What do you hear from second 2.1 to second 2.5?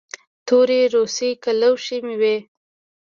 وې.